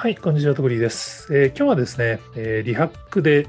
[0.00, 3.48] はい、こんにちは、とくりです、えー、今日はですね、えー、リハックで、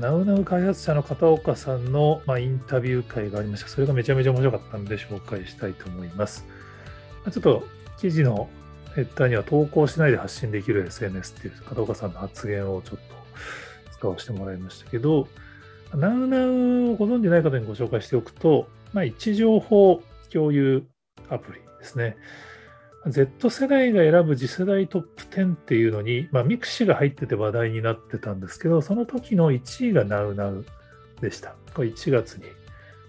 [0.00, 3.68] ナウナウ開発者の片岡さんの、まあ、インタビュー会がありました。
[3.68, 6.44] それがめちゃめちゃ面白かったので紹介したいと思います。
[7.24, 7.62] ちょっと
[8.00, 8.50] 記事の
[8.96, 15.28] ヘッダーには投稿しないで発信できる SNS っていう片岡さんの発言をちょっと使わせてもらいましたけど、
[15.94, 20.84] ナウナウをご存じない方にご紹介しておくと、まあ、位置情報共有
[21.28, 22.16] アプリですね。
[23.06, 30.64] Z 世代が選ぶ次世代トップ10っていうのに、まあ、ミクシーが入ってて話題になってたんですけど、その時の1位が NowNow
[31.20, 31.54] でした。
[31.74, 32.44] これ1月に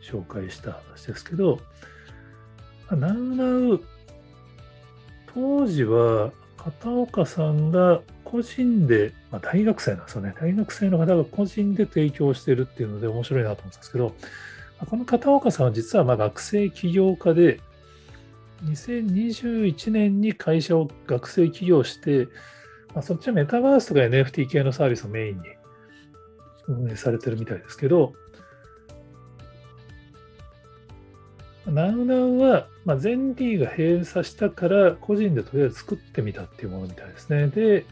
[0.01, 1.59] 紹介した話ですけど、
[2.89, 3.81] NowNow、
[5.33, 10.33] 当時は片岡さんが個人で、まあ、大学生なんですよね。
[10.39, 14.15] 大学生の方が個人で提供してるっていうので面白いなと思ったんですけど、
[14.89, 17.59] この片岡さんは実はま学生起業家で、
[18.63, 22.27] 2021年に会社を学生起業して、
[22.93, 25.43] まあ、そっちはメタバースとか NFT 系のサービスをメインに
[26.67, 28.13] 運営されてるみたいですけど、
[31.65, 37.47] NowNow は、まあ、ゼンリーが閉鎖したから個人でとりあえず作ってみたっていうものみたいですね。
[37.47, 37.85] で、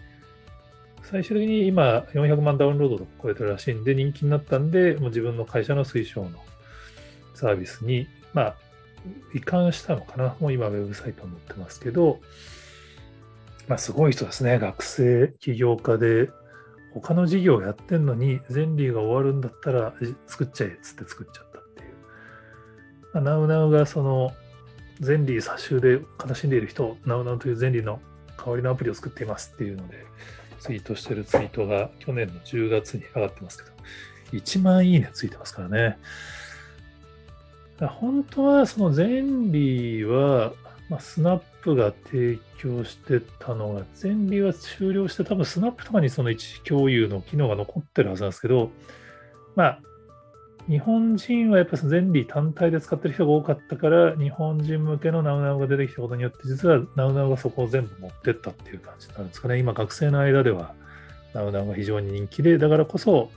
[1.03, 6.31] 最終的に今400万ダウンロードとか超えてるらしいんで人気になったんで、もう自分の会社の推奨の
[7.35, 8.55] サービスに、まあ、
[9.33, 10.35] 移管したのかな？
[10.39, 12.19] もう今、ウェブサイトを載ってますけど、
[13.67, 14.57] まあ、すごい人ですね。
[14.59, 16.29] 学生、起業家で、
[16.93, 19.93] 他の事業をやってんのに、ゼンリーが終わるんだったら
[20.25, 21.89] 作っちゃえっつって作っちゃったっていう。
[23.13, 24.33] まあ、ナウナウがその、
[24.99, 28.01] ゼンリー差しで悲しんでいる人、ナウナウというゼンリーの
[28.37, 30.03] 代わりのアプリを作っていますっていうので、
[30.59, 33.75] ツイートしてるツイートが去年の10月に上がってますけど、
[34.33, 35.97] 1万いいねついてますからね。
[37.87, 40.53] 本当はそのゼンリーは、
[40.89, 48.71] まあ、スナップが提供してたのが、ゼンリーは終了して、多分スナップとかにその一時共有の機能が残ってるはずなんですけど、
[49.55, 49.79] まあ、
[50.67, 59.57] 日本人はやっぱりゼンリー単体で使ってる人が多かったから、日本人向けのナウナウが出てきたことによって、実はナウナウがそこを全部持ってったっていう感じなんですかね。
[59.57, 60.75] 今、学生の間では
[61.33, 63.31] ナウナウが非常に人気で、だからこそ、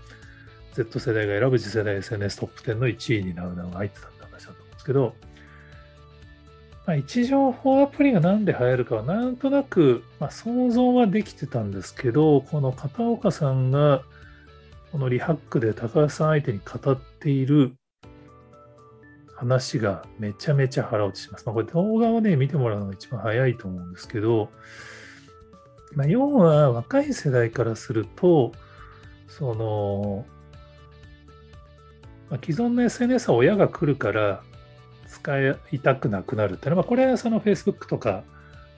[0.74, 4.11] Z 世代が選ぶ次世代 SNS トップ10の1位にナウナウが入ってた
[4.82, 5.14] ですけど、
[6.86, 14.02] まあ、位置情報アプリが何で流行るかはなんとなく、まあ、想像はできてたんですけど、この片岡さんが
[14.90, 17.74] このリハックで高橋さん相手に語っている
[19.36, 21.46] 話がめちゃめちゃ腹落ちします。
[21.46, 24.50] まあ、これ動画をね、見てもらうのが一番早いと思うんですけど、
[25.94, 28.52] まあ、要は若い世代からすると、
[29.28, 30.26] その、
[32.28, 34.42] まあ、既存の SNS は親が来るから
[35.12, 38.24] 使いたくなくなるっていうのは、これはその Facebook とか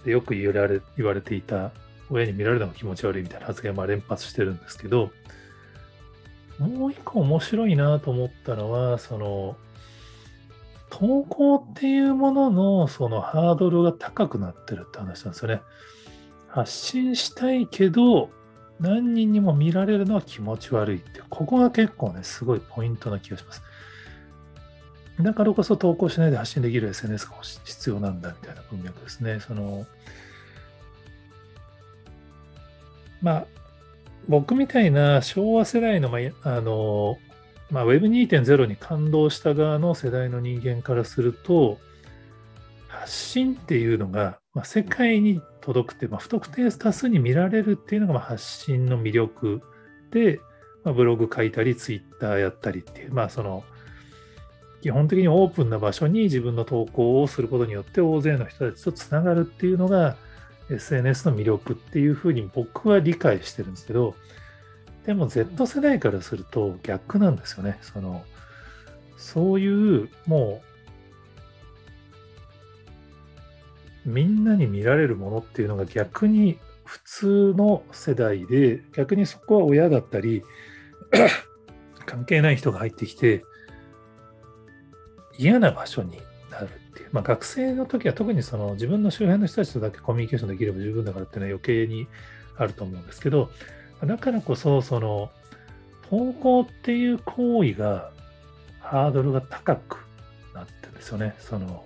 [0.05, 1.71] でよく言われ言われていた
[2.11, 5.11] 親に見られるのが気持ち悪いみたいな発言も連発してるんですけど、
[6.59, 9.57] もう一個面白いなと思ったのは、その、
[10.91, 15.61] 投稿っていうもののそのハードルが高くなってるって話なんですよね。
[16.49, 18.31] 発信したいけど、
[18.79, 23.63] 何人にも見られるのは気持ち悪いって、ここが結構ね、すごいポイントな気がします。
[25.21, 29.41] だからこそ投稿しないで発信できる SNS が必要なんだみたいな文脈ですね。
[29.41, 29.87] その
[33.25, 33.47] まあ、
[34.29, 37.17] 僕みたいな昭和世代の、まあ、あの、
[37.71, 41.79] まあ、Web2.0 に感動した側の世代の人間からすると、
[42.89, 49.63] 発信っていうのが、まあ、世界に届くって、まあ、不特定多数に見られるっていうのが、まあ、発信の魅力
[50.11, 50.39] で、
[50.85, 53.65] まあ、ブログ書いたり、ツイッターやったりっていう、まあ、その、
[54.85, 60.19] 基本的にオープンな場所に自分の投稿をすることによって大勢の人たちとつながるっていうのが
[60.69, 64.15] SNS の魅力っていうふうに僕は理解してるんですけど
[65.07, 67.79] でも Z 世代からすると逆なんですよね。
[67.81, 68.25] その
[69.17, 70.61] そういうも
[74.05, 80.43] うみんなに見られるものっていうのが逆に普通の世代で逆にそこは親だったり
[82.05, 83.45] 関係ない人が入ってきて
[85.39, 86.19] 嫌な場所に
[86.51, 92.07] なるっていう、まあ、学生の時は特にその自分の周辺の人たちとだけコミュニケーションできれば十分だからっていうのは余計に
[92.57, 93.51] あると思うんですけど、
[94.05, 95.31] だからこそ、その、
[96.11, 98.11] 投稿っていう行為が
[98.81, 99.97] ハードルが高く
[100.55, 101.35] なってるんですよね。
[101.39, 101.85] その、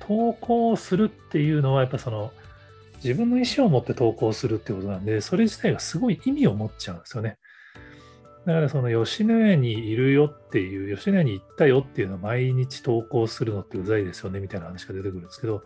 [0.00, 2.32] 投稿するっていうのは、やっぱその、
[3.02, 7.38] 自分の意思を持って投稿するってことなんで、それ自体がすごい意味を持っちゃうんですよね。
[8.46, 15.62] だからその吉野家にいるよっていう、吉野家に行ったよっていうのを毎日投稿するのってうざいですよねみたいな話が出てくるんですけど、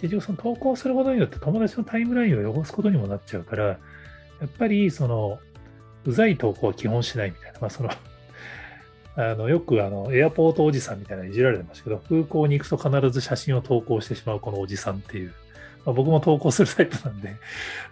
[0.00, 3.76] 結局その投稿することによって友達のタイムラインを汚すことにもなっちゃうから、や
[4.46, 5.38] っぱりその、
[6.04, 7.90] うざい投稿は基本しないみたいな、まあその
[9.16, 15.32] あのよくあのエアポートおじさんみたいないじられてましたけど、空港に行くと必ず写真を投稿してしまうこのおじさんっていう、
[15.84, 17.36] まあ、僕も投稿するタイプなんで、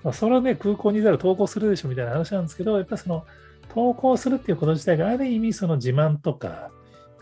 [0.02, 3.26] まあ、それはね、空港にいたら投稿するでしょみたいな話なんですけど、やっぱその
[3.75, 6.70] 投稿するっていうこと自体がある意味その自慢とか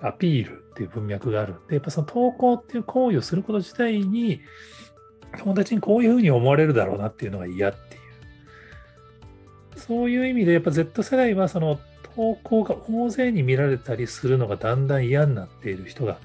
[0.00, 4.40] アピールっていう文脈があるんで、やっぱその投稿っていう行為をすること自体に、
[5.38, 9.78] 友達にこういうふうに思われるだろうなっていうのが嫌っていう。
[9.78, 11.78] そういう意味で、やっぱ Z 世代はその
[12.14, 16.18] 投稿が大勢に見られたりするのがだんだん嫌になっている人が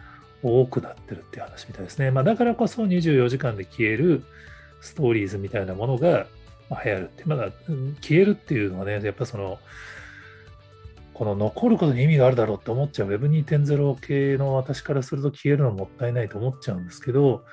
[0.44, 2.12] 多くなってるっていう話みたいですね。
[2.12, 4.24] まあ、だからこそ24時間で消える
[4.80, 6.28] ストーリーズみたいなものが
[6.84, 7.24] 流行るって。
[7.26, 7.52] まだ
[8.02, 9.60] 消えるっていうのはね、やっぱその、
[11.13, 17.44] この残ることに意味があるだろうって思っちゃう Web2.0 系の私からすると消えるのもったいないと思っちゃうんですけど、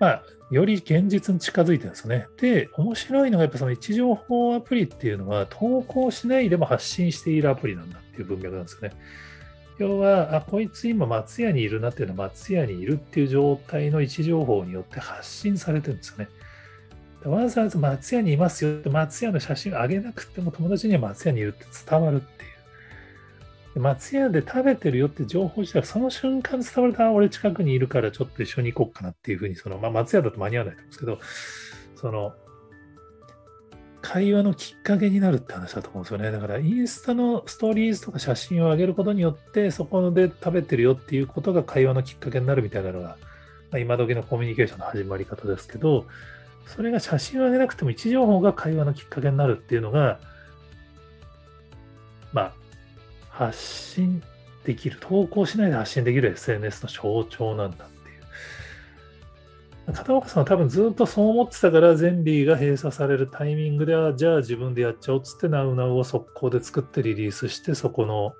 [0.00, 2.26] まあ、より現実に近づいてるんですよね。
[2.38, 8.96] で、面白いのがやっぱその位置情報アプリっていうのは投稿しないでも発信しているアプリなんだっていう文脈なんですよね。
[9.78, 16.28] 要は、あ、こいつ今松屋にいるなっていうのは松屋にいるっていう状態の位置情報によって発信されてるんですよね。
[17.24, 22.46] わざわざ松屋にいますよって松屋の写真を上げなくても友達には松屋にいるって伝わるってい
[23.76, 23.80] う。
[23.80, 31.18] 松屋で食べてるよって情報自体がその瞬間伝わると、あ、俺近くにいるからちょっと一緒に行こうかなっていうふうに、その、まあ、松屋だと間に合わないと思うんですけど、
[31.96, 32.34] その、
[34.00, 36.30] 会話のきっかけになるって話だと思うんですよね。
[36.30, 43.16] だから、インスタのストーリーズとか写真を上げることによって、そこで食べてるよっていうことが会話のきっかけになるみたいなのが、
[43.70, 46.04] まあ、今時のコミュニケーションの始まり方ですけど、
[46.66, 50.18] それが写真を上げなくても位置情報が会話のきっかけになるっていうのが、
[52.32, 52.52] まあ、
[53.28, 54.22] 発信
[54.64, 59.92] できる、投稿しないで発信できる SNS の象徴なんだっていう。
[59.92, 68.32] 片岡さんは多分ずっとそう思ってたから、ゼンリーが閉鎖されるタイミングでは、じゃあ自分でやっちゃおうっつって、ナウナウを速攻で作ってリリースして、そこの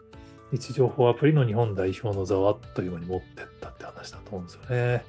[0.52, 5.04] 位置情報アプリの日本代表の座をあっという間に持ってったって話だと思うんですよね。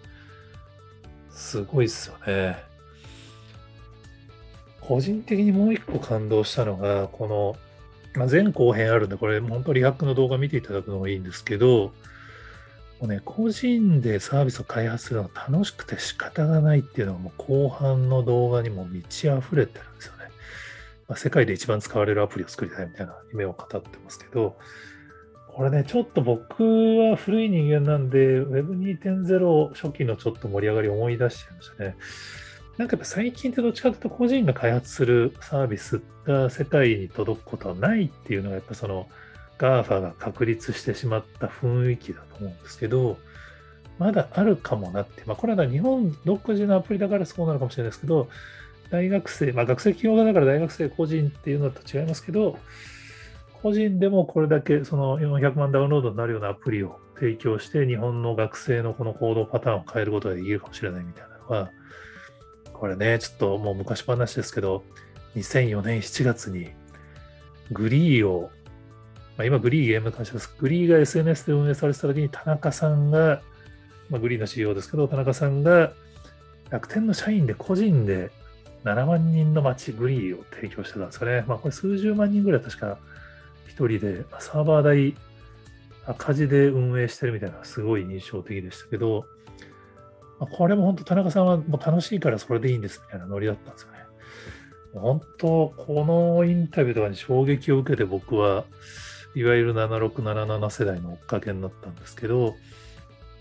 [1.29, 2.74] すごいっすよね。
[4.87, 7.55] 個人的にもう一個感動したのが、この
[8.17, 11.91] まあ、前後編あるんで、これ本当リハックの動画見ていただくのがいいんですけど、
[12.99, 20.29] もうね、個人でサービスを開発するのが楽しくて仕方がないっていうのがもう後半の動画にも満ち溢れてるんですよね。
[21.07, 24.57] まあ、世界で一番使われるアプリを作りたいみたいな夢を語ってますけど、
[25.53, 31.95] これね、ちょっと僕は古い人間なんで、Web2.0 初期のちょっと盛り上がりを思い出しちゃいましたね。
[32.77, 39.07] なんかやっぱ最近ってどっちかというと個人が開発するサービスが世界に届くことはないっていうのがやっぱその
[39.57, 43.17] GAFA が確立してしまった雰囲気だと思うんですけど、
[43.97, 48.27] まだあるかもなって、まあこれは日本独自のアプリだからそうなのかもしれないですけど、
[48.91, 52.59] 大学生、まあ学生企業側だから大学生個人っていうのと違いますけど、
[53.63, 61.71] 個人でもこれだけその400万ダウンロードになるようなアプリを提供して日本の学生のこの行動パターンを変えることができるかもしれないみたいなのは、
[62.79, 64.83] これね、ちょっともう昔話ですけど、
[65.35, 66.69] 2004年7月に
[67.71, 68.51] グリーを、
[69.37, 70.53] まあ、今グリーゲーム会社です。
[70.59, 73.41] グリーが SNS で運営されてた時に田中さんが、
[74.09, 75.93] まあ、グリーの CEO ですけど、田中さんが
[76.69, 78.31] 楽天の社員で個人で
[78.83, 81.43] 7万人の街グリーを提供してたんですかね。
[81.47, 82.97] まあこれ数十万人ぐらい確か
[83.67, 85.15] 一人で、サーバー代
[86.05, 89.25] 赤字で運営してるみたいなすごい印象的でしたけど、
[90.39, 93.99] これも本当田中さんはもう楽しいからそれでいいんですみたいなノリだったんですよね。
[94.93, 98.63] 本当、このインタビューとかに衝撃を受けて僕は
[99.35, 102.55] いわゆる7677世代の追っかけになったんですけど、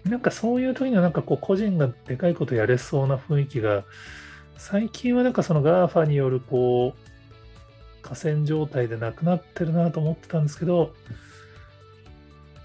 [0.04, 3.84] なんかそういう時にはなんかこう個人がでかいことやれそうな雰囲気が、
[4.56, 10.92] 最近はなんかその GAFA によるこう、河川状態でなくなってるなと思ってたんですけど、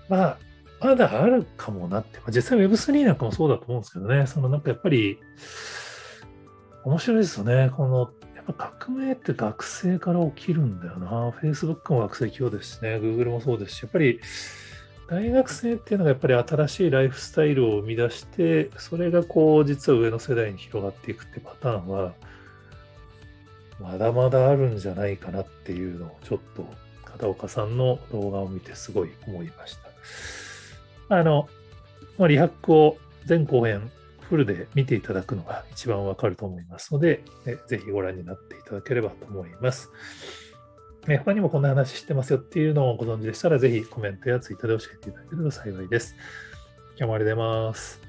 [0.10, 0.38] まあ、
[0.82, 5.20] まだあるかもなって、まあ、実際 Web3 なんかもそうだと思うんですけどね、そのなんかやっぱり、
[6.86, 7.72] 面白いですよね。
[7.76, 11.30] この、やっぱ革命って学生から起きるんだよな。
[11.42, 14.20] Facebook も学生企業ですしね、Google もそうですし、やっぱり
[15.10, 22.14] 大学生っていうのがやっぱり新しいライフスタイルを生み出して、それがこう、実は上の世代に広がっていくってパターンは、
[23.80, 26.66] まだまだあるんじゃないかなっていうのをちょっと
[27.06, 29.90] 片岡さんの動画を見てすごい思いました。
[31.10, 31.50] あの、
[32.18, 37.24] まあ、リハックを全公演フルで見ていただくのが一番わかると思いますので、
[37.68, 39.92] ぜひご覧になっていただければと思います。
[41.06, 46.16] 他にもこんな話してますよっていうのをご存知でしたら、ぜひコメントやツイッターで教えていただけると幸いです。
[46.98, 48.09] 今日もありがとうございます。